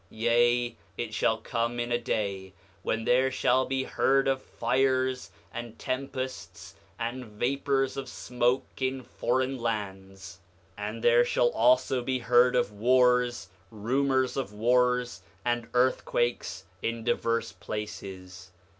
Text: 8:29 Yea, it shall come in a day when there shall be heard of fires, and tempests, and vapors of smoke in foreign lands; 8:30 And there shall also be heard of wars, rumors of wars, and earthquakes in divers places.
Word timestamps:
8:29 0.11 0.19
Yea, 0.19 0.77
it 0.97 1.13
shall 1.13 1.37
come 1.37 1.79
in 1.79 1.91
a 1.91 1.97
day 1.99 2.53
when 2.81 3.05
there 3.05 3.29
shall 3.29 3.67
be 3.67 3.83
heard 3.83 4.27
of 4.27 4.41
fires, 4.41 5.29
and 5.53 5.77
tempests, 5.77 6.73
and 6.97 7.23
vapors 7.25 7.95
of 7.97 8.09
smoke 8.09 8.65
in 8.79 9.03
foreign 9.03 9.59
lands; 9.59 10.39
8:30 10.75 10.87
And 10.89 11.03
there 11.03 11.23
shall 11.23 11.49
also 11.49 12.01
be 12.01 12.17
heard 12.17 12.55
of 12.55 12.71
wars, 12.71 13.49
rumors 13.69 14.35
of 14.37 14.51
wars, 14.51 15.21
and 15.45 15.67
earthquakes 15.75 16.63
in 16.81 17.03
divers 17.03 17.51
places. 17.51 18.49